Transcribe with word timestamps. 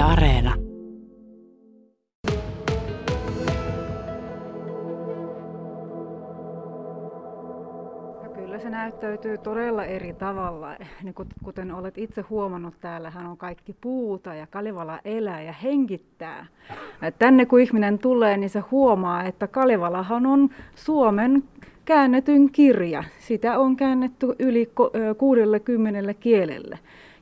Areena. 0.00 0.54
No 8.22 8.30
kyllä 8.34 8.58
se 8.58 8.70
näyttäytyy 8.70 9.38
todella 9.38 9.84
eri 9.84 10.12
tavalla. 10.12 10.76
Niin 11.02 11.14
kuten 11.44 11.72
olet 11.74 11.98
itse 11.98 12.20
huomannut, 12.20 12.74
täällähän 12.80 13.26
on 13.26 13.36
kaikki 13.36 13.76
puuta 13.80 14.34
ja 14.34 14.46
Kalevala 14.46 15.00
elää 15.04 15.42
ja 15.42 15.52
hengittää. 15.52 16.46
Tänne 17.18 17.46
kun 17.46 17.60
ihminen 17.60 17.98
tulee, 17.98 18.36
niin 18.36 18.50
se 18.50 18.60
huomaa, 18.70 19.24
että 19.24 19.46
Kalevalahan 19.46 20.26
on 20.26 20.48
Suomen 20.74 21.42
käännetyn 21.84 22.50
kirja. 22.52 23.04
Sitä 23.18 23.58
on 23.58 23.76
käännetty 23.76 24.26
yli 24.38 24.72
60 25.18 26.14
kielelle. 26.14 26.78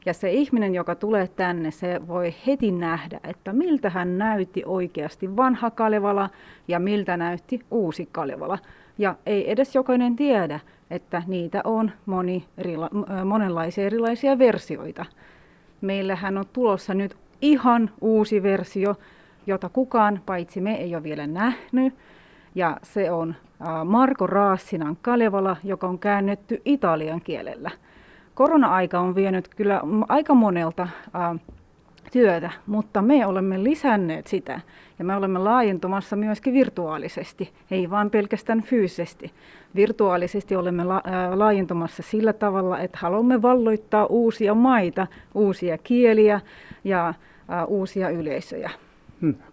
Ja 0.07 0.15
se 0.15 0.31
ihminen, 0.31 0.75
joka 0.75 0.95
tulee 0.95 1.29
tänne, 1.29 1.71
se 1.71 2.01
voi 2.09 2.35
heti 2.47 2.71
nähdä, 2.73 3.21
että 3.25 3.53
miltä 3.53 3.91
hän 3.91 4.19
näytti 4.19 4.63
oikeasti 4.67 5.37
vanha 5.37 5.71
Kalevala 5.71 6.31
ja 6.69 6.79
miltä 6.79 7.17
näytti 7.17 7.61
uusi 7.71 8.09
Kalevala. 8.13 8.59
Ja 8.99 9.15
ei 9.27 9.51
edes 9.51 9.75
jokainen 9.75 10.17
tiedä, 10.17 10.61
että 10.91 11.23
niitä 11.27 11.61
on 11.65 11.91
moni, 12.07 12.45
monenlaisia 13.25 13.87
erilaisia 13.87 14.39
versioita. 14.39 15.05
Meillähän 15.81 16.39
on 16.39 16.45
tulossa 16.53 16.95
nyt 16.95 17.17
ihan 17.43 17.91
uusi 18.01 18.43
versio, 18.43 18.95
jota 19.47 19.69
kukaan 19.69 20.21
paitsi 20.27 20.61
me 20.61 20.75
ei 20.75 20.95
ole 20.95 21.03
vielä 21.03 21.27
nähnyt. 21.27 21.95
Ja 22.55 22.77
se 22.83 23.11
on 23.11 23.35
Marko 23.85 24.27
Raassinan 24.27 24.97
Kalevala, 25.03 25.57
joka 25.65 25.89
on 25.89 25.99
käännetty 25.99 26.63
italian 26.65 27.21
kielellä. 27.21 27.71
Korona-aika 28.39 29.01
on 29.01 29.15
vienyt 29.15 29.49
kyllä 29.49 29.81
aika 30.09 30.35
monelta 30.35 30.89
työtä, 32.13 32.51
mutta 32.67 33.03
me 33.03 33.27
olemme 33.27 33.65
lisänneet 33.65 34.27
sitä 34.27 34.61
ja 34.99 35.05
me 35.05 35.17
olemme 35.17 35.39
laajentumassa 35.39 36.17
myöskin 36.17 36.55
virtuaalisesti, 36.55 37.53
ei 37.71 37.91
vain 37.91 38.11
pelkästään 38.11 38.63
fyysisesti. 38.63 39.33
Virtuaalisesti 39.75 40.57
olemme 40.57 40.85
la- 40.85 41.03
laajentumassa 41.35 42.03
sillä 42.03 42.33
tavalla, 42.33 42.79
että 42.81 42.99
haluamme 43.03 43.43
valloittaa 43.43 44.07
uusia 44.07 44.55
maita, 44.55 45.07
uusia 45.35 45.79
kieliä 45.79 46.41
ja 46.85 47.15
uusia 47.67 48.11
yleisöjä. 48.11 48.71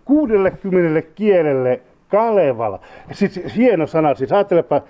60 0.05 0.99
hmm. 1.01 1.15
kielelle 1.15 1.81
Kalevala. 2.09 2.79
Siis 3.11 3.39
hieno 3.55 3.87
sana, 3.87 4.15
siis 4.15 4.31
ajattelepa 4.31 4.81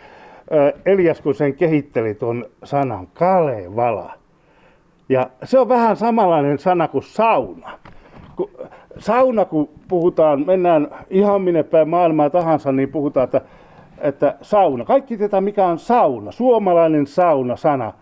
Elias, 0.86 1.22
kun 1.22 1.36
sen 1.36 1.54
kehitteli 1.54 2.14
tuon 2.14 2.46
sanan 2.64 3.08
Kalevala. 3.08 4.14
Ja 5.10 5.30
se 5.44 5.60
on 5.60 5.70
vähän 5.70 5.96
samanlainen 5.96 6.60
sana 6.60 6.88
kuin 6.88 7.04
sauna. 7.04 7.80
Kun, 8.36 8.50
sauna, 8.98 9.46
kun 9.46 9.70
puhutaan, 9.88 10.46
mennään 10.46 10.88
ihan 11.10 11.42
minne 11.42 11.64
päin 11.64 11.90
maailmaa 11.90 12.30
tahansa, 12.30 12.72
niin 12.72 12.90
puhutaan, 12.90 13.24
että, 13.24 13.42
että 14.00 14.36
sauna. 14.42 14.86
Kaikki 14.86 15.18
tietää, 15.18 15.42
mikä 15.42 15.66
on 15.66 15.80
sauna. 15.80 16.32
Suomalainen 16.32 17.08
sauna-sana. 17.08 17.94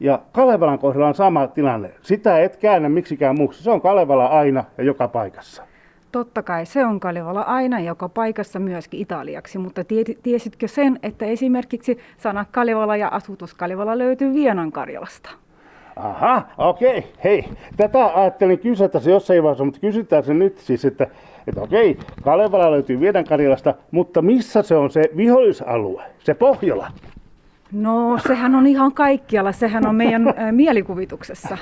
Ja 0.00 0.20
Kalevalan 0.32 0.78
kohdalla 0.78 1.08
on 1.08 1.14
sama 1.14 1.46
tilanne. 1.46 1.90
Sitä 2.02 2.40
et 2.40 2.56
käännä 2.56 2.88
miksikään 2.88 3.36
muuksi. 3.38 3.62
Se 3.62 3.70
on 3.70 3.80
Kalevala 3.80 4.26
aina 4.26 4.64
ja 4.78 4.84
joka 4.84 5.08
paikassa. 5.08 5.69
Totta 6.12 6.42
kai 6.42 6.66
se 6.66 6.84
on 6.84 7.00
Kalevala 7.00 7.40
aina 7.40 7.80
joka 7.80 8.08
paikassa 8.08 8.58
myöskin 8.58 9.00
italiaksi, 9.00 9.58
mutta 9.58 9.82
tiesitkö 10.22 10.68
sen, 10.68 10.98
että 11.02 11.24
esimerkiksi 11.24 11.98
sana 12.18 12.44
Kalevala 12.50 12.96
ja 12.96 13.08
asutus 13.08 13.54
Kalevala 13.54 13.98
löytyy 13.98 14.34
Vienan 14.34 14.72
Karjalasta? 14.72 15.30
Aha, 15.96 16.42
okei. 16.58 16.98
Okay. 16.98 17.10
Hei, 17.24 17.44
tätä 17.76 18.06
ajattelin 18.14 18.58
kysytä 18.58 19.00
se 19.00 19.10
jossain 19.10 19.42
vaiheessa, 19.42 19.64
mutta 19.64 19.80
kysytään 19.80 20.24
se 20.24 20.34
nyt 20.34 20.58
siis, 20.58 20.84
että, 20.84 21.06
että 21.46 21.60
okei, 21.62 21.90
okay, 21.90 22.04
Kalevala 22.22 22.70
löytyy 22.70 23.00
Vienan 23.00 23.24
Karjalasta, 23.24 23.74
mutta 23.90 24.22
missä 24.22 24.62
se 24.62 24.76
on 24.76 24.90
se 24.90 25.10
vihollisalue, 25.16 26.02
se 26.18 26.34
Pohjola? 26.34 26.90
No, 27.72 28.18
sehän 28.26 28.54
on 28.54 28.66
ihan 28.66 28.92
kaikkialla, 28.92 29.52
sehän 29.52 29.86
on 29.86 29.94
meidän 29.94 30.28
äh, 30.28 30.52
mielikuvituksessa. 30.62 31.58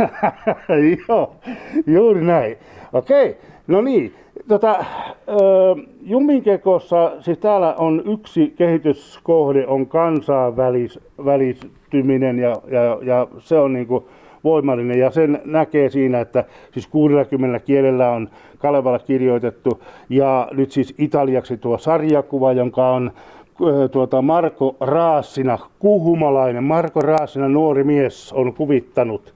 Joo, 1.08 1.36
juuri 1.86 2.24
näin. 2.24 2.56
Okei, 2.92 3.30
okay. 3.30 3.42
no 3.66 3.80
niin, 3.80 4.14
tota, 4.48 4.84
Juminkekossa, 6.02 7.12
siis 7.20 7.38
täällä 7.38 7.74
on 7.74 8.02
yksi 8.06 8.54
kehityskohde, 8.56 9.66
on 9.66 9.86
kansainvälistyminen 9.86 12.38
ja, 12.38 12.56
ja, 12.70 12.98
ja 13.02 13.26
se 13.38 13.58
on 13.58 13.72
niin 13.72 13.86
kuin 13.86 14.04
voimallinen. 14.44 14.98
Ja 14.98 15.10
sen 15.10 15.40
näkee 15.44 15.90
siinä, 15.90 16.20
että 16.20 16.44
siis 16.72 16.86
60 16.86 17.58
kielellä 17.58 18.10
on 18.10 18.28
Kalevala 18.58 18.98
kirjoitettu 18.98 19.82
ja 20.08 20.48
nyt 20.52 20.70
siis 20.70 20.94
italiaksi 20.98 21.56
tuo 21.56 21.78
sarjakuva, 21.78 22.52
jonka 22.52 22.90
on 22.90 23.10
tuota 23.90 24.22
Marko 24.22 24.76
Raassina, 24.80 25.58
kuhumalainen. 25.78 26.64
Marko 26.64 27.00
Raassina, 27.00 27.48
nuori 27.48 27.84
mies, 27.84 28.32
on 28.32 28.54
kuvittanut 28.54 29.34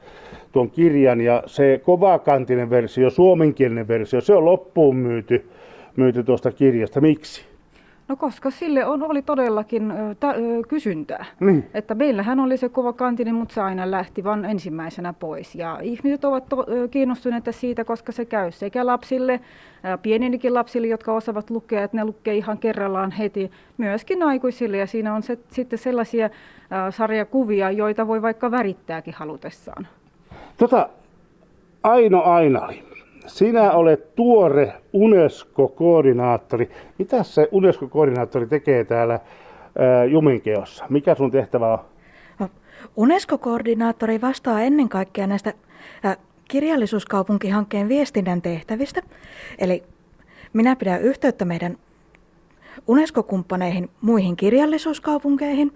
tuon 0.52 0.70
kirjan 0.70 1.20
ja 1.20 1.42
se 1.46 1.80
kovakantinen 1.84 2.70
versio, 2.70 3.10
suomenkielinen 3.10 3.88
versio, 3.88 4.20
se 4.20 4.34
on 4.34 4.44
loppuun 4.44 4.96
myyty, 4.96 5.50
myyty 5.96 6.24
tuosta 6.24 6.52
kirjasta. 6.52 7.00
Miksi? 7.00 7.52
No 8.08 8.16
koska 8.16 8.50
sille 8.50 8.86
on, 8.86 9.02
oli 9.02 9.22
todellakin 9.22 9.90
ö, 9.90 9.94
kysyntää. 10.68 11.24
Niin. 11.40 11.64
Että 11.74 11.94
meillähän 11.94 12.40
oli 12.40 12.56
se 12.56 12.68
kova 12.68 12.92
kantinen, 12.92 13.34
mutta 13.34 13.54
se 13.54 13.60
aina 13.60 13.90
lähti 13.90 14.24
vain 14.24 14.44
ensimmäisenä 14.44 15.12
pois. 15.12 15.54
Ja 15.54 15.78
ihmiset 15.82 16.24
ovat 16.24 16.48
to, 16.48 16.66
ö, 16.68 16.88
kiinnostuneita 16.88 17.52
siitä, 17.52 17.84
koska 17.84 18.12
se 18.12 18.24
käy 18.24 18.50
sekä 18.50 18.86
lapsille, 18.86 19.40
pienillekin 20.02 20.54
lapsille, 20.54 20.86
jotka 20.86 21.12
osaavat 21.12 21.50
lukea, 21.50 21.84
että 21.84 21.96
ne 21.96 22.04
lukee 22.04 22.34
ihan 22.34 22.58
kerrallaan 22.58 23.10
heti, 23.10 23.50
myöskin 23.78 24.22
aikuisille. 24.22 24.76
Ja 24.76 24.86
siinä 24.86 25.14
on 25.14 25.22
se, 25.22 25.38
sitten 25.48 25.78
sellaisia 25.78 26.30
sarjakuvia, 26.90 27.70
joita 27.70 28.06
voi 28.06 28.22
vaikka 28.22 28.50
värittääkin 28.50 29.14
halutessaan. 29.14 29.86
Tota, 30.56 30.88
Aino 31.82 32.22
Ainali, 32.22 32.82
sinä 33.26 33.72
olet 33.72 34.14
tuore 34.14 34.72
UNESCO-koordinaattori. 34.92 36.70
Mitä 36.98 37.22
se 37.22 37.48
UNESCO-koordinaattori 37.52 38.46
tekee 38.46 38.84
täällä 38.84 39.20
ää, 39.78 40.04
Juminkeossa? 40.04 40.84
Mikä 40.88 41.14
sun 41.14 41.30
tehtävä 41.30 41.72
on? 41.72 41.78
No, 42.38 42.48
UNESCO-koordinaattori 42.96 44.20
vastaa 44.20 44.60
ennen 44.60 44.88
kaikkea 44.88 45.26
näistä 45.26 45.54
kirjallisuuskaupunkihankkeen 46.48 47.88
viestinnän 47.88 48.42
tehtävistä. 48.42 49.02
Eli 49.58 49.82
minä 50.52 50.76
pidän 50.76 51.02
yhteyttä 51.02 51.44
meidän 51.44 51.76
UNESCO-kumppaneihin 52.88 53.90
muihin 54.00 54.36
kirjallisuuskaupunkeihin, 54.36 55.72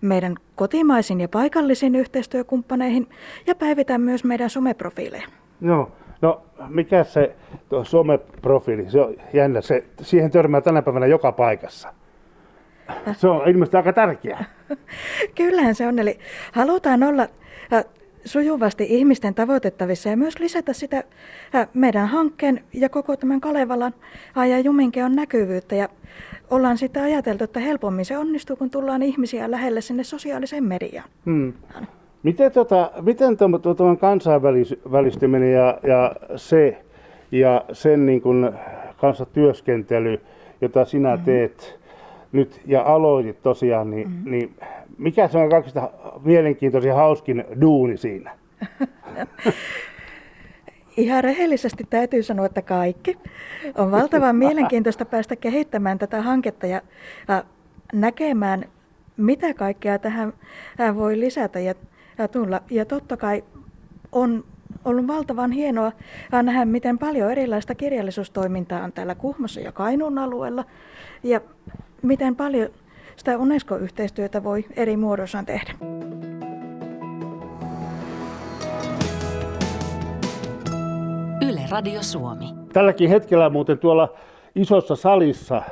meidän 0.00 0.34
kotimaisiin 0.56 1.20
ja 1.20 1.28
paikallisiin 1.28 1.94
yhteistyökumppaneihin 1.94 3.08
ja 3.46 3.54
päivitän 3.54 4.00
myös 4.00 4.24
meidän 4.24 4.50
someprofiileja. 4.50 5.26
Joo. 5.60 5.92
No, 6.20 6.42
mikä 6.68 7.04
se 7.04 7.36
someprofiili? 7.82 8.90
Se 8.90 9.00
on 9.00 9.14
jännä. 9.32 9.60
Se, 9.60 9.84
siihen 10.02 10.30
törmää 10.30 10.60
tänä 10.60 10.82
päivänä 10.82 11.06
joka 11.06 11.32
paikassa. 11.32 11.94
Se 13.12 13.28
on 13.28 13.48
ilmeisesti 13.48 13.76
aika 13.76 13.92
tärkeää. 13.92 14.44
Kyllähän 15.36 15.74
se 15.74 15.86
on. 15.86 15.98
Eli 15.98 16.18
halutaan 16.52 17.02
olla 17.02 17.26
sujuvasti 18.24 18.86
ihmisten 18.88 19.34
tavoitettavissa 19.34 20.08
ja 20.08 20.16
myös 20.16 20.38
lisätä 20.38 20.72
sitä 20.72 21.04
meidän 21.74 22.08
hankkeen 22.08 22.64
ja 22.72 22.88
koko 22.88 23.16
tämän 23.16 23.40
Kalevalan 23.40 23.94
ja 24.50 24.58
Juminkeon 24.58 25.16
näkyvyyttä. 25.16 25.74
Ja 25.74 25.88
ollaan 26.50 26.78
sitten 26.78 27.02
ajateltu, 27.02 27.44
että 27.44 27.60
helpommin 27.60 28.04
se 28.04 28.18
onnistuu, 28.18 28.56
kun 28.56 28.70
tullaan 28.70 29.02
ihmisiä 29.02 29.50
lähelle 29.50 29.80
sinne 29.80 30.04
sosiaaliseen 30.04 30.64
mediaan. 30.64 31.08
Hmm. 31.26 31.52
Miten, 32.22 32.52
tota, 32.52 32.90
miten 33.00 33.36
tuo 33.36 33.96
kansainvälistyminen 34.00 35.52
ja, 35.52 35.78
ja 35.82 36.12
se 36.36 36.78
ja 37.32 37.64
sen 37.72 38.06
niin 38.06 38.20
kuin 38.20 38.50
kanssa 39.00 39.26
työskentely, 39.26 40.20
jota 40.60 40.84
sinä 40.84 41.10
mm-hmm. 41.10 41.24
teet 41.24 41.78
nyt 42.32 42.60
ja 42.66 42.82
aloitit 42.82 43.42
tosiaan, 43.42 43.90
niin, 43.90 44.08
mm-hmm. 44.08 44.30
niin 44.30 44.54
mikä 44.98 45.28
se 45.28 45.38
on 45.38 45.50
kaikista 45.50 45.90
mielenkiintoisin 46.24 46.94
hauskin 46.94 47.44
duuni 47.60 47.96
siinä? 47.96 48.30
Ihan 50.98 51.24
rehellisesti 51.24 51.84
täytyy 51.90 52.22
sanoa, 52.22 52.46
että 52.46 52.62
kaikki. 52.62 53.18
On 53.74 53.90
valtavan 53.90 54.36
mielenkiintoista 54.44 55.04
päästä 55.04 55.36
kehittämään 55.36 55.98
tätä 55.98 56.22
hanketta 56.22 56.66
ja 56.66 56.82
näkemään, 57.92 58.64
mitä 59.16 59.54
kaikkea 59.54 59.98
tähän 59.98 60.32
voi 60.94 61.20
lisätä 61.20 61.60
ja 61.60 61.74
tulla. 62.32 62.62
Ja 62.70 62.84
totta 62.84 63.16
kai 63.16 63.44
on 64.12 64.44
ollut 64.84 65.06
valtavan 65.06 65.52
hienoa 65.52 65.92
nähdä, 66.42 66.64
miten 66.64 66.98
paljon 66.98 67.30
erilaista 67.30 67.74
kirjallisuustoimintaa 67.74 68.84
on 68.84 68.92
täällä 68.92 69.14
Kuhmossa 69.14 69.60
ja 69.60 69.72
Kainuun 69.72 70.18
alueella 70.18 70.64
ja 71.22 71.40
miten 72.02 72.36
paljon 72.36 72.70
sitä 73.16 73.38
UNESCO-yhteistyötä 73.38 74.44
voi 74.44 74.64
eri 74.76 74.96
muodoissaan 74.96 75.46
tehdä. 75.46 75.74
Radio 81.70 82.02
Suomi. 82.02 82.54
Tälläkin 82.72 83.08
hetkellä 83.08 83.50
muuten 83.50 83.78
tuolla 83.78 84.14
isossa 84.54 84.96
salissa 84.96 85.62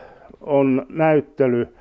on 0.40 0.86
näyttely, 0.88 1.76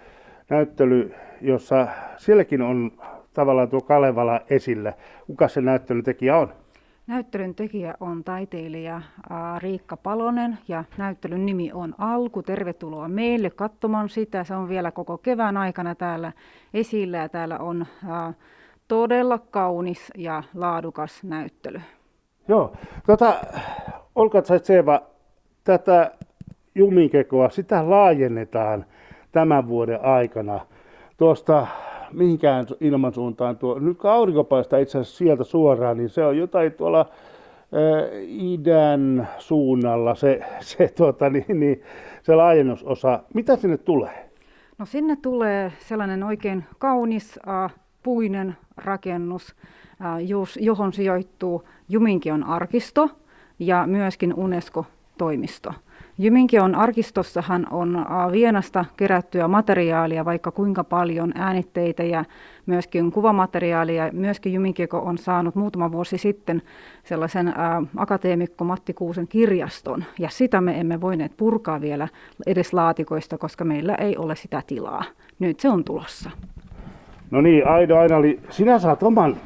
näyttely 0.49 1.13
jossa 1.41 1.87
sielläkin 2.17 2.61
on 2.61 2.91
tavallaan 3.33 3.69
tuo 3.69 3.81
Kalevala 3.81 4.41
esillä. 4.49 4.93
Kuka 5.27 5.47
se 5.47 5.61
näyttelyn 5.61 6.03
tekijä 6.03 6.37
on? 6.37 6.53
Näyttelyn 7.07 7.55
tekijä 7.55 7.95
on 7.99 8.23
taiteilija 8.23 9.01
Riikka 9.57 9.97
Palonen 9.97 10.57
ja 10.67 10.83
näyttelyn 10.97 11.45
nimi 11.45 11.71
on 11.73 11.95
Alku. 11.97 12.43
Tervetuloa 12.43 13.07
meille 13.07 13.49
katsomaan 13.49 14.09
sitä. 14.09 14.43
Se 14.43 14.55
on 14.55 14.69
vielä 14.69 14.91
koko 14.91 15.17
kevään 15.17 15.57
aikana 15.57 15.95
täällä 15.95 16.31
esillä 16.73 17.17
ja 17.17 17.29
täällä 17.29 17.59
on 17.59 17.85
todella 18.87 19.39
kaunis 19.39 20.11
ja 20.17 20.43
laadukas 20.53 21.23
näyttely. 21.23 21.81
Joo, 22.47 22.75
tota, 23.07 23.33
Olka 24.15 24.41
Tsaitseva, 24.41 25.01
tätä 25.63 26.11
jumikekoa, 26.75 27.49
sitä 27.49 27.89
laajennetaan 27.89 28.85
tämän 29.31 29.67
vuoden 29.67 30.05
aikana 30.05 30.59
tuosta 31.17 31.67
mihinkään 32.11 32.65
ilmansuuntaan. 32.81 33.57
Tuo, 33.57 33.79
nyt 33.79 33.97
kun 33.97 34.09
aurinko 34.09 34.43
paistaa 34.43 34.79
itse 34.79 34.97
asiassa 34.97 35.17
sieltä 35.17 35.43
suoraan, 35.43 35.97
niin 35.97 36.09
se 36.09 36.25
on 36.25 36.37
jotain 36.37 36.71
tuolla 36.73 36.99
ä, 36.99 37.05
idän 38.27 39.27
suunnalla 39.37 40.15
se, 40.15 40.41
se, 40.59 40.87
tuota, 40.97 41.29
niin, 41.29 41.59
niin, 41.59 41.81
se 42.23 42.35
laajennusosa. 42.35 43.19
Mitä 43.33 43.55
sinne 43.55 43.77
tulee? 43.77 44.29
No 44.77 44.85
sinne 44.85 45.15
tulee 45.15 45.71
sellainen 45.79 46.23
oikein 46.23 46.63
kaunis 46.77 47.39
äh, 47.47 47.73
puinen 48.03 48.57
rakennus, 48.77 49.55
äh, 50.01 50.17
johon 50.59 50.93
sijoittuu 50.93 51.63
Juminkion 51.89 52.43
arkisto 52.43 53.09
ja 53.59 53.87
myöskin 53.87 54.33
UNESCO-toimisto. 54.33 55.73
Jyminkion 56.17 56.75
arkistossahan 56.75 57.67
on 57.71 58.05
Vienasta 58.31 58.85
kerättyä 58.97 59.47
materiaalia, 59.47 60.25
vaikka 60.25 60.51
kuinka 60.51 60.83
paljon 60.83 61.31
äänitteitä 61.35 62.03
ja 62.03 62.25
myöskin 62.65 63.11
kuvamateriaalia. 63.11 64.09
Myöskin 64.13 64.53
Jyminkieko 64.53 64.99
on 64.99 65.17
saanut 65.17 65.55
muutama 65.55 65.91
vuosi 65.91 66.17
sitten 66.17 66.61
sellaisen 67.03 67.47
ää, 67.47 67.81
akateemikko 67.97 68.63
Matti 68.63 68.93
Kuusen 68.93 69.27
kirjaston, 69.27 70.03
ja 70.19 70.29
sitä 70.29 70.61
me 70.61 70.79
emme 70.79 71.01
voineet 71.01 71.31
purkaa 71.37 71.81
vielä 71.81 72.07
edes 72.47 72.73
laatikoista, 72.73 73.37
koska 73.37 73.65
meillä 73.65 73.95
ei 73.95 74.17
ole 74.17 74.35
sitä 74.35 74.61
tilaa. 74.67 75.03
Nyt 75.39 75.59
se 75.59 75.69
on 75.69 75.83
tulossa. 75.83 76.29
No 77.31 77.41
niin, 77.41 77.67
Aido 77.67 77.97
Ainali, 77.97 78.39
sinä 78.49 78.79
saat 78.79 79.03
oman, 79.03 79.37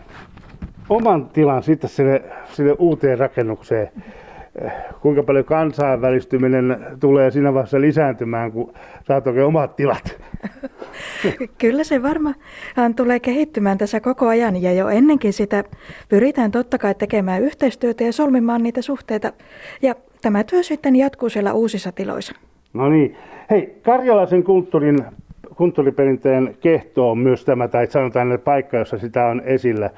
oman 0.90 1.30
tilan 1.30 1.64
sitten 1.64 1.90
sinne, 1.90 2.22
sinne 2.54 2.76
uuteen 2.80 3.20
rakennukseen 3.20 3.90
kuinka 5.02 5.24
paljon 5.24 5.46
kansainvälistyminen 5.46 6.78
tulee 7.00 7.32
siinä 7.32 7.54
vaiheessa 7.54 7.82
lisääntymään, 7.82 8.52
kun 8.52 8.74
saat 9.08 9.28
oikein 9.28 9.46
omat 9.46 9.76
tilat? 9.76 10.22
Kyllä 11.62 11.84
se 11.84 12.04
varmaan 12.04 12.36
tulee 12.96 13.20
kehittymään 13.20 13.78
tässä 13.78 14.00
koko 14.00 14.28
ajan 14.28 14.62
ja 14.62 14.74
jo 14.74 14.90
ennenkin 14.90 15.34
sitä 15.34 15.64
pyritään 16.10 16.52
totta 16.52 16.78
kai 16.78 16.96
tekemään 16.96 17.42
yhteistyötä 17.42 18.04
ja 18.04 18.14
solmimaan 18.14 18.64
niitä 18.64 18.82
suhteita. 18.82 19.34
Ja 19.82 19.96
tämä 20.22 20.44
työ 20.44 20.64
sitten 20.64 20.96
jatkuu 20.96 21.30
siellä 21.30 21.54
uusissa 21.54 21.92
tiloissa. 21.92 22.36
No 22.74 22.90
niin. 22.90 23.18
Hei, 23.50 23.80
karjalaisen 23.84 24.44
kulttuurin, 24.44 24.98
kulttuuriperinteen 25.56 26.58
kehto 26.62 27.12
on 27.12 27.18
myös 27.18 27.46
tämä, 27.46 27.68
tai 27.68 27.88
sanotaan 27.88 28.40
paikka, 28.44 28.78
jossa 28.78 28.98
sitä 28.98 29.26
on 29.26 29.42
esillä 29.46 29.90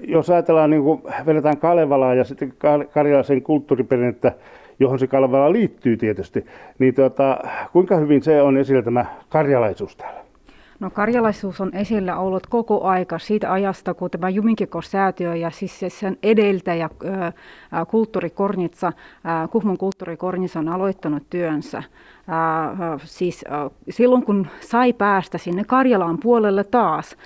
jos 0.00 0.30
ajatellaan, 0.30 0.70
niin 0.70 0.82
kuin 0.82 1.02
vedetään 1.26 1.58
Kalevalaa 1.58 2.14
ja 2.14 2.24
sitten 2.24 2.54
karjalaisen 2.94 3.42
kulttuuriperinnettä, 3.42 4.32
johon 4.80 4.98
se 4.98 5.06
Kalevala 5.06 5.52
liittyy 5.52 5.96
tietysti, 5.96 6.46
niin 6.78 6.94
tuota, 6.94 7.38
kuinka 7.72 7.96
hyvin 7.96 8.22
se 8.22 8.42
on 8.42 8.56
esillä 8.56 8.82
tämä 8.82 9.06
karjalaisuus 9.28 9.96
täällä? 9.96 10.24
No 10.80 10.90
karjalaisuus 10.90 11.60
on 11.60 11.74
esillä 11.74 12.16
ollut 12.16 12.46
koko 12.46 12.84
aika 12.84 13.18
siitä 13.18 13.52
ajasta, 13.52 13.94
kun 13.94 14.10
tämä 14.10 14.28
Juminkikos-säätiö 14.28 15.34
ja 15.34 15.50
siis 15.50 15.80
sen 15.88 16.18
edeltäjä 16.22 16.90
kulttuurikornitsa, 17.88 18.92
Kuhmon 19.50 19.78
kulttuurikornitsa 19.78 20.58
on 20.58 20.68
aloittanut 20.68 21.22
työnsä. 21.30 21.82
Siis 23.04 23.44
silloin 23.90 24.24
kun 24.24 24.46
sai 24.60 24.92
päästä 24.92 25.38
sinne 25.38 25.64
Karjalaan 25.64 26.18
puolelle 26.22 26.64
taas, 26.64 27.16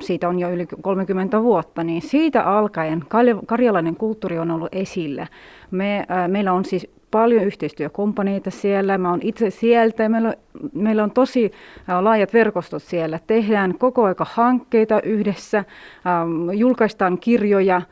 siitä 0.00 0.28
on 0.28 0.38
jo 0.38 0.50
yli 0.50 0.66
30 0.82 1.42
vuotta, 1.42 1.84
niin 1.84 2.02
siitä 2.02 2.42
alkaen 2.42 3.04
karjalainen 3.46 3.96
kulttuuri 3.96 4.38
on 4.38 4.50
ollut 4.50 4.74
esillä. 4.74 5.26
Me, 5.70 6.06
meillä 6.28 6.52
on 6.52 6.64
siis 6.64 6.86
paljon 7.10 7.44
yhteistyökompaneita 7.44 8.50
siellä. 8.50 8.98
Mä 8.98 9.10
oon 9.10 9.20
itse 9.22 9.50
sieltä 9.50 10.08
meillä 10.08 10.28
on, 10.28 10.34
meillä 10.72 11.04
on 11.04 11.10
tosi 11.10 11.52
laajat 12.00 12.32
verkostot 12.32 12.82
siellä. 12.82 13.18
Tehdään 13.26 13.78
koko 13.78 14.04
aika 14.04 14.26
hankkeita 14.30 15.02
yhdessä, 15.02 15.64
julkaistaan 16.54 17.18
kirjoja, 17.18 17.82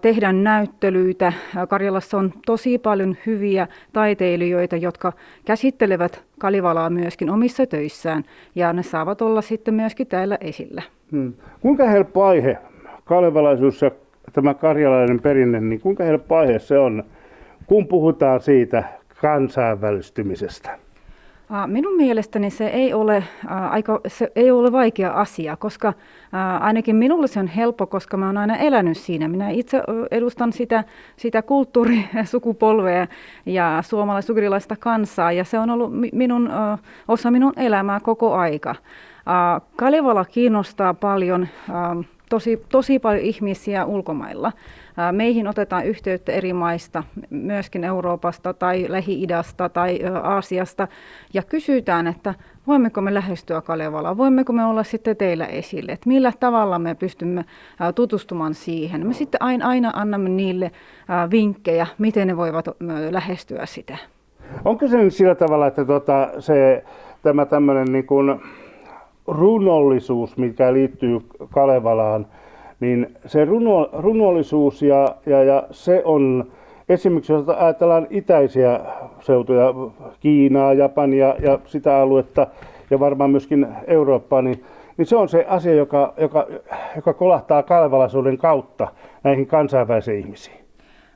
tehdään 0.00 0.44
näyttelyitä. 0.44 1.32
Karjalassa 1.68 2.18
on 2.18 2.32
tosi 2.46 2.78
paljon 2.78 3.16
hyviä 3.26 3.68
taiteilijoita, 3.92 4.76
jotka 4.76 5.12
käsittelevät 5.44 6.22
Kalivalaa 6.38 6.90
myöskin 6.90 7.30
omissa 7.30 7.66
töissään 7.66 8.24
ja 8.54 8.72
ne 8.72 8.82
saavat 8.82 9.22
olla 9.22 9.42
sitten 9.42 9.74
myöskin 9.74 10.06
täällä 10.06 10.38
esillä. 10.40 10.82
Hmm. 11.12 11.32
Kuinka 11.60 11.88
helppo 11.88 12.24
aihe, 12.24 12.58
kalevalaisuus 13.04 13.82
ja 13.82 13.90
tämä 14.32 14.54
karjalainen 14.54 15.20
perinne, 15.20 15.60
niin 15.60 15.80
kuinka 15.80 16.04
helppo 16.04 16.36
aihe 16.36 16.58
se 16.58 16.78
on, 16.78 17.04
kun 17.66 17.86
puhutaan 17.86 18.40
siitä 18.40 18.84
kansainvälistymisestä? 19.20 20.78
Minun 21.66 21.96
mielestäni 21.96 22.50
se 22.50 22.66
ei 22.66 22.94
ole, 22.94 23.24
aika, 23.70 24.00
se 24.06 24.32
ei 24.36 24.50
ole 24.50 24.72
vaikea 24.72 25.10
asia, 25.10 25.56
koska 25.56 25.92
ainakin 26.60 26.96
minulle 26.96 27.26
se 27.26 27.40
on 27.40 27.46
helppo, 27.46 27.86
koska 27.86 28.16
mä 28.16 28.26
oon 28.26 28.38
aina 28.38 28.56
elänyt 28.56 28.96
siinä. 28.96 29.28
Minä 29.28 29.50
itse 29.50 29.82
edustan 30.10 30.52
sitä, 30.52 30.84
sitä 31.16 31.42
kulttuurisukupolvea 31.42 33.06
ja 33.46 33.78
suomalaisugrilaista 33.82 34.76
kansaa 34.76 35.32
ja 35.32 35.44
se 35.44 35.58
on 35.58 35.70
ollut 35.70 35.92
minun, 36.12 36.50
osa 37.08 37.30
minun 37.30 37.52
elämää 37.56 38.00
koko 38.00 38.34
aika. 38.34 38.74
Kalevala 39.76 40.24
kiinnostaa 40.24 40.94
paljon, 40.94 41.48
tosi, 42.30 42.62
tosi 42.68 42.98
paljon 42.98 43.22
ihmisiä 43.22 43.84
ulkomailla. 43.84 44.52
Meihin 45.12 45.48
otetaan 45.48 45.86
yhteyttä 45.86 46.32
eri 46.32 46.52
maista, 46.52 47.02
myöskin 47.30 47.84
Euroopasta 47.84 48.54
tai 48.54 48.86
Lähi-idästä 48.88 49.68
tai 49.68 50.00
Aasiasta, 50.22 50.88
ja 51.34 51.42
kysytään, 51.42 52.06
että 52.06 52.34
voimmeko 52.66 53.00
me 53.00 53.14
lähestyä 53.14 53.60
Kalevalaa, 53.60 54.16
voimmeko 54.16 54.52
me 54.52 54.64
olla 54.64 54.82
sitten 54.82 55.16
teillä 55.16 55.46
esille, 55.46 55.92
että 55.92 56.08
millä 56.08 56.32
tavalla 56.40 56.78
me 56.78 56.94
pystymme 56.94 57.44
tutustumaan 57.94 58.54
siihen. 58.54 59.06
Me 59.06 59.12
sitten 59.12 59.42
aina, 59.42 59.68
aina 59.68 59.90
annamme 59.94 60.28
niille 60.28 60.70
vinkkejä, 61.30 61.86
miten 61.98 62.28
ne 62.28 62.36
voivat 62.36 62.68
lähestyä 63.10 63.66
sitä. 63.66 63.96
Onko 64.64 64.88
se 64.88 64.96
nyt 64.96 65.14
sillä 65.14 65.34
tavalla, 65.34 65.66
että 65.66 65.84
tuota, 65.84 66.28
se, 66.38 66.84
tämä 67.22 67.46
tämmöinen 67.46 67.92
niin 67.92 68.06
kuin 68.06 68.40
runollisuus, 69.32 70.36
mikä 70.36 70.72
liittyy 70.72 71.20
Kalevalaan, 71.50 72.26
niin 72.80 73.14
se 73.26 73.44
runo, 73.44 73.88
runollisuus 73.92 74.82
ja, 74.82 75.14
ja, 75.26 75.42
ja 75.42 75.62
se 75.70 76.02
on 76.04 76.44
esimerkiksi 76.88 77.32
jos 77.32 77.48
ajatellaan 77.48 78.06
itäisiä 78.10 78.80
seutuja, 79.20 79.74
Kiinaa, 80.20 80.72
Japania 80.72 81.34
ja 81.42 81.58
sitä 81.64 81.96
aluetta 81.96 82.46
ja 82.90 83.00
varmaan 83.00 83.30
myöskin 83.30 83.66
Eurooppaa, 83.86 84.42
niin, 84.42 84.64
niin 84.96 85.06
se 85.06 85.16
on 85.16 85.28
se 85.28 85.46
asia, 85.48 85.74
joka, 85.74 86.14
joka, 86.16 86.46
joka 86.96 87.12
kolahtaa 87.12 87.62
kalevalaisuuden 87.62 88.38
kautta 88.38 88.88
näihin 89.24 89.46
kansainvälisiin 89.46 90.18
ihmisiin. 90.18 90.56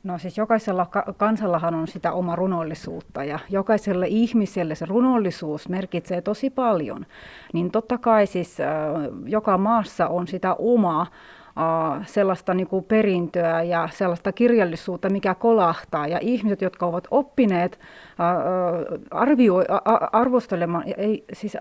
No 0.07 0.19
siis 0.19 0.39
jokaisella 0.39 0.87
kansallahan 1.17 1.75
on 1.75 1.89
sitä 1.89 2.13
oma 2.13 2.37
runollisuutta 2.37 3.25
ja 3.25 3.39
jokaiselle 3.51 4.07
ihmiselle 4.09 4.75
se 4.75 4.87
runollisuus 4.87 5.69
merkitsee 5.69 6.21
tosi 6.21 6.51
paljon. 6.51 7.07
Niin 7.53 7.71
totta 7.71 7.99
kai 7.99 8.27
siis 8.27 8.61
äh, 8.61 8.69
joka 9.25 9.59
maassa 9.59 10.09
on 10.09 10.27
sitä 10.27 10.55
omaa 10.55 11.01
äh, 11.03 12.07
sellaista 12.07 12.55
niin 12.55 12.67
kuin 12.67 12.85
perintöä 12.85 13.63
ja 13.63 13.89
sellaista 13.93 14.33
kirjallisuutta, 14.33 15.11
mikä 15.11 15.35
kolahtaa. 15.35 16.07
Ja 16.07 16.19
ihmiset, 16.23 16.63
jotka 16.63 16.87
ovat 16.87 17.09
oppineet 17.11 17.81
äh, 17.81 18.27
arvioi, 19.11 19.65
arvostelemaan, 20.13 20.85
ei, 20.97 21.25
siis 21.33 21.57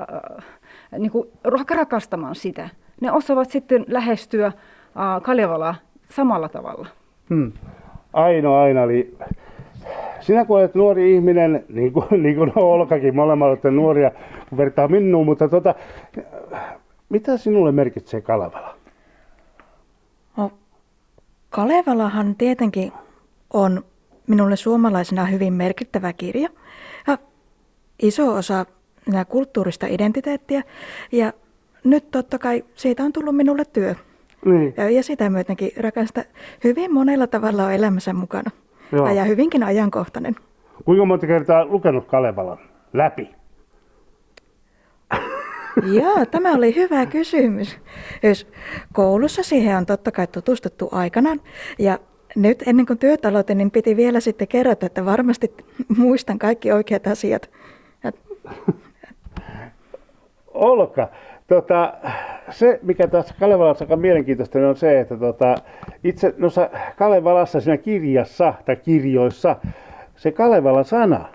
niin 0.97 1.11
kuin 1.11 1.29
rakastamaan 1.69 2.35
sitä, 2.35 2.69
ne 3.01 3.11
osaavat 3.11 3.51
sitten 3.51 3.85
lähestyä 3.87 4.51
Kalevalaa 5.23 5.75
samalla 6.09 6.49
tavalla. 6.49 6.87
Hmm. 7.29 7.51
Aino 8.15 8.55
aina 8.55 8.81
oli, 8.81 9.17
sinä 10.19 10.45
kun 10.45 10.57
olet 10.57 10.75
nuori 10.75 11.15
ihminen, 11.15 11.65
niin 11.69 11.93
kuin, 11.93 12.05
niin 12.23 12.35
kuin 12.35 12.51
Olkakin, 12.55 13.15
molemmat 13.15 13.47
olette 13.47 13.71
nuoria, 13.71 14.11
kun 14.49 14.57
vertaa 14.57 14.87
minuun, 14.87 15.25
mutta 15.25 15.49
tota, 15.49 15.75
mitä 17.09 17.37
sinulle 17.37 17.71
merkitsee 17.71 18.21
Kalevala? 18.21 18.75
No, 20.37 20.51
Kalevalahan 21.49 22.35
tietenkin 22.35 22.91
on 23.53 23.83
minulle 24.27 24.55
suomalaisena 24.55 25.25
hyvin 25.25 25.53
merkittävä 25.53 26.13
kirja. 26.13 26.49
Ja 27.07 27.17
iso 28.01 28.33
osa 28.33 28.65
kulttuurista 29.29 29.87
identiteettiä 29.89 30.63
ja 31.11 31.33
nyt 31.83 32.11
totta 32.11 32.39
kai 32.39 32.63
siitä 32.75 33.03
on 33.03 33.13
tullut 33.13 33.35
minulle 33.35 33.65
työ. 33.65 33.95
Niin. 34.45 34.73
Ja, 34.77 34.89
ja 34.89 35.03
sitä 35.03 35.29
myötenkin 35.29 35.71
rakasta 35.77 36.23
hyvin 36.63 36.93
monella 36.93 37.27
tavalla 37.27 37.65
on 37.65 37.73
elämässä 37.73 38.13
mukana. 38.13 38.51
Joo. 38.91 39.09
Ja 39.09 39.23
hyvinkin 39.23 39.63
ajankohtainen. 39.63 40.35
Kuinka 40.85 41.05
monta 41.05 41.27
kertaa 41.27 41.65
lukenut 41.65 42.07
Kalevalan 42.07 42.57
läpi? 42.93 43.29
Joo, 45.83 46.25
tämä 46.31 46.53
oli 46.53 46.75
hyvä 46.75 47.05
kysymys. 47.05 47.77
Jos 48.23 48.47
koulussa 48.93 49.43
siihen 49.43 49.77
on 49.77 49.85
totta 49.85 50.11
kai 50.11 50.27
tutustuttu 50.27 50.89
aikanaan. 50.91 51.41
Ja 51.79 51.99
nyt 52.35 52.63
ennen 52.67 52.85
kuin 52.85 52.99
työt 52.99 53.25
aloitin, 53.25 53.57
niin 53.57 53.71
piti 53.71 53.95
vielä 53.95 54.19
sitten 54.19 54.47
kerrota, 54.47 54.85
että 54.85 55.05
varmasti 55.05 55.53
muistan 55.97 56.39
kaikki 56.39 56.71
oikeat 56.71 57.07
asiat. 57.07 57.49
Olka, 60.53 61.07
tota, 61.47 61.93
se 62.49 62.79
mikä 62.83 63.07
tässä 63.07 63.35
Kalevalassa 63.39 63.85
aika 63.85 63.95
mielenkiintoista 63.95 64.59
niin 64.59 64.67
on 64.67 64.75
se, 64.75 64.99
että 64.99 65.17
tota, 65.17 65.55
itse 66.03 66.33
noissa 66.37 66.69
Kalevalassa 66.97 67.59
siinä 67.59 67.77
kirjassa 67.77 68.53
tai 68.65 68.75
kirjoissa 68.75 69.55
se 70.15 70.31
Kalevalan 70.31 70.85
sana 70.85 71.25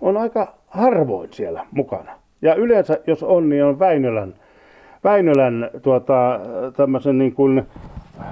on 0.00 0.16
aika 0.16 0.54
harvoin 0.68 1.32
siellä 1.32 1.66
mukana. 1.70 2.12
Ja 2.42 2.54
yleensä, 2.54 2.98
jos 3.06 3.22
on, 3.22 3.48
niin 3.48 3.64
on 3.64 3.78
Väinölän, 3.78 4.34
Väinölän 5.04 5.70
tuota, 5.82 6.40
tämmöisen 6.76 7.18
niin 7.18 7.34
kuin, 7.34 7.66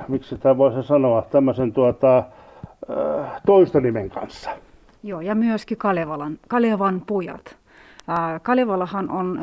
miksi 0.09 0.39
tämä 0.39 0.59
voisi 0.59 0.83
sanoa, 0.83 1.23
tämmöisen 1.23 1.73
tuota, 1.73 2.19
äh, 2.19 3.43
toistonimen 3.47 4.11
kanssa. 4.11 4.51
Joo, 5.03 5.21
ja 5.21 5.35
myöskin 5.35 5.79
Kalevalan, 5.79 6.39
Kalevan 6.49 7.03
pojat. 7.07 7.57
Kalevalahan 8.43 9.11
on 9.11 9.41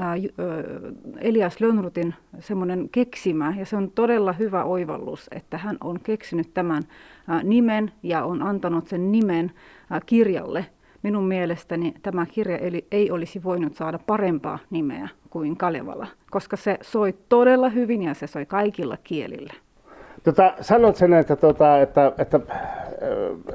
Elias 1.22 1.60
Lönnrutin 1.60 2.14
semmoinen 2.40 2.90
keksimä 2.92 3.54
ja 3.58 3.66
se 3.66 3.76
on 3.76 3.92
todella 3.92 4.34
hyvä 4.34 4.64
oivallus, 4.64 5.30
että 5.32 5.58
hän 5.58 5.78
on 5.84 6.00
keksinyt 6.04 6.54
tämän 6.54 6.84
nimen 7.44 7.92
ja 8.04 8.24
on 8.24 8.44
antanut 8.44 8.88
sen 8.88 9.12
nimen 9.12 9.52
kirjalle. 10.06 10.66
Minun 11.04 11.24
mielestäni 11.24 11.94
tämä 12.02 12.26
kirja 12.26 12.58
ei 12.92 13.12
olisi 13.12 13.44
voinut 13.44 13.76
saada 13.76 14.00
parempaa 14.08 14.60
nimeä 14.70 15.10
kuin 15.30 15.58
Kalevala, 15.58 16.08
koska 16.32 16.58
se 16.58 16.78
soi 16.82 17.14
todella 17.30 17.70
hyvin 17.70 18.02
ja 18.02 18.14
se 18.14 18.28
soi 18.28 18.46
kaikilla 18.46 18.98
kielillä. 19.04 19.54
Tota, 20.24 20.54
sanot 20.62 20.96
sen, 20.96 21.14
että, 21.14 21.36
tota, 21.36 21.82
että, 21.82 22.12
että, 22.18 22.40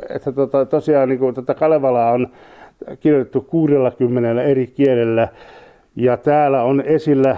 että 0.08 0.32
tota, 0.32 0.66
tosiaan 0.66 1.08
niin 1.08 1.18
kuin, 1.18 1.34
tota 1.34 1.54
Kalevala 1.54 2.10
on 2.10 2.28
kirjoitettu 3.00 3.40
60 3.40 4.42
eri 4.42 4.66
kielellä. 4.66 5.28
Ja 5.96 6.16
täällä 6.16 6.62
on 6.62 6.80
esillä, 6.80 7.36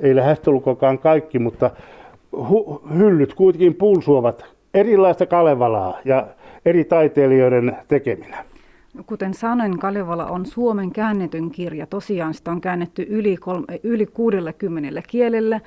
ei 0.00 0.16
lähestulkokaan 0.16 0.98
kaikki, 0.98 1.38
mutta 1.38 1.70
hu- 2.36 2.94
hyllyt 2.98 3.34
kuitenkin 3.34 3.74
pulsuavat 3.74 4.44
erilaista 4.74 5.26
Kalevalaa 5.26 5.98
ja 6.04 6.26
eri 6.64 6.84
taiteilijoiden 6.84 7.76
tekeminä. 7.88 8.44
Kuten 9.06 9.34
sanoin, 9.34 9.78
Kalevala 9.78 10.26
on 10.26 10.46
Suomen 10.46 10.92
käännetyn 10.92 11.50
kirja. 11.50 11.86
Tosiaan 11.86 12.34
sitä 12.34 12.50
on 12.50 12.60
käännetty 12.60 13.06
yli, 13.08 13.36
kolme, 13.36 13.80
yli 13.82 14.06
60 14.06 15.02
kielellä. 15.08 15.60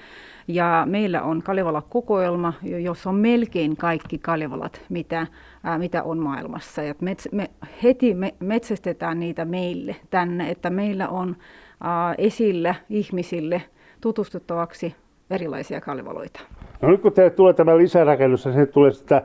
Ja 0.48 0.88
meillä 0.90 1.22
on 1.22 1.42
Kalevala-kokoelma, 1.44 2.54
jossa 2.64 3.10
on 3.10 3.16
melkein 3.16 3.78
kaikki 3.78 4.18
Kalevalat, 4.18 4.82
mitä, 4.90 5.28
ää, 5.64 5.78
mitä 5.78 6.04
on 6.04 6.20
maailmassa. 6.20 6.82
Ja 6.82 6.96
me, 7.02 7.16
me 7.32 7.50
heti 7.84 8.14
me 8.14 8.34
metsästetään 8.40 9.20
niitä 9.20 9.46
meille 9.46 9.96
tänne, 10.10 10.50
että 10.50 10.70
meillä 10.70 11.10
on 11.10 11.36
ää, 11.84 12.16
esillä 12.18 12.76
ihmisille 12.90 13.62
tutustuttavaksi 14.02 14.96
erilaisia 15.30 15.82
kalevaloita. 15.82 16.40
No 16.82 16.90
nyt 16.90 17.02
kun 17.02 17.14
teille 17.14 17.30
tulee 17.30 17.54
tämä 17.54 17.78
lisärakennus 17.78 18.46
ja 18.46 18.66
tulee 18.66 18.92
sitä, 18.92 19.22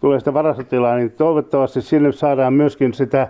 tulee 0.00 0.18
sitä 0.18 0.34
varastotilaa, 0.34 0.96
niin 0.96 1.10
toivottavasti 1.10 1.82
sinne 1.82 2.12
saadaan 2.12 2.52
myöskin 2.52 2.94
sitä 2.94 3.28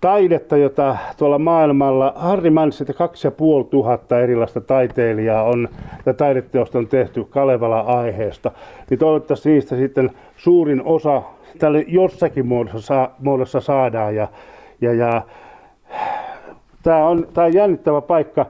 taidetta, 0.00 0.56
jota 0.56 0.96
tuolla 1.16 1.38
maailmalla, 1.38 2.12
Harri 2.16 2.50
mainitsi, 2.50 2.82
että 2.82 2.92
kaksi 2.92 3.26
ja 3.26 3.30
puoli 3.30 3.64
tuhatta 3.64 4.20
erilaista 4.20 4.60
taiteilijaa 4.60 5.42
on, 5.42 5.68
ja 6.06 6.14
taideteosta 6.14 6.78
on 6.78 6.88
tehty 6.88 7.24
Kalevala-aiheesta, 7.24 8.50
niin 8.90 8.98
toivottavasti 8.98 9.50
niistä 9.50 9.76
sitten 9.76 10.10
suurin 10.36 10.82
osa 10.84 11.22
tälle 11.58 11.84
jossakin 11.88 12.46
muodossa, 12.46 13.10
muodossa 13.18 13.60
saadaan, 13.60 14.14
ja, 14.14 14.28
ja, 14.80 14.94
ja 14.94 15.22
tämä 16.82 17.06
on, 17.08 17.26
tämä 17.34 17.46
on 17.46 17.54
jännittävä 17.54 18.00
paikka. 18.00 18.46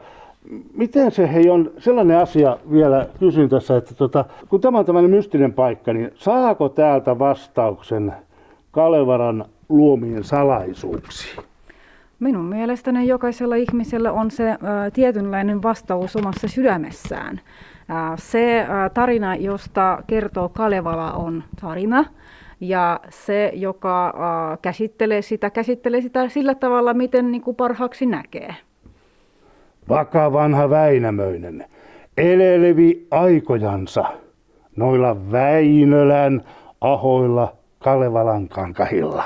Miten 0.74 1.10
se 1.10 1.32
hei 1.32 1.50
on 1.50 1.70
sellainen 1.78 2.18
asia 2.18 2.58
vielä 2.72 3.06
kysyn 3.18 3.48
tässä, 3.48 3.76
että 3.76 3.94
tota, 3.94 4.24
kun 4.48 4.60
tämä 4.60 4.78
on 4.78 4.84
tämmöinen 4.86 5.10
mystinen 5.10 5.52
paikka, 5.52 5.92
niin 5.92 6.10
saako 6.14 6.68
täältä 6.68 7.18
vastauksen 7.18 8.12
Kalevaran 8.70 9.44
luomien 9.70 10.24
salaisuuksiin? 10.24 11.44
Minun 12.20 12.44
mielestäni 12.44 13.06
jokaisella 13.06 13.54
ihmisellä 13.54 14.12
on 14.12 14.30
se 14.30 14.50
ä, 14.50 14.56
tietynlainen 14.92 15.62
vastaus 15.62 16.16
omassa 16.16 16.48
sydämessään. 16.48 17.40
Ä, 17.90 18.16
se 18.16 18.60
ä, 18.60 18.90
tarina, 18.94 19.34
josta 19.34 20.02
kertoo 20.06 20.48
Kalevala, 20.48 21.12
on 21.12 21.44
tarina. 21.60 22.04
Ja 22.60 23.00
se, 23.08 23.52
joka 23.54 24.06
ä, 24.06 24.12
käsittelee 24.62 25.22
sitä, 25.22 25.50
käsittelee 25.50 26.00
sitä 26.00 26.28
sillä 26.28 26.54
tavalla, 26.54 26.94
miten 26.94 27.30
niin 27.30 27.42
kuin 27.42 27.56
parhaaksi 27.56 28.06
näkee. 28.06 28.54
Vaka 29.88 30.32
vanha 30.32 30.70
Väinämöinen, 30.70 31.64
elelevi 32.16 33.06
aikojansa, 33.10 34.04
noilla 34.76 35.16
Väinölän 35.32 36.42
ahoilla 36.80 37.52
Kalevalan 37.78 38.48
kankahilla. 38.48 39.24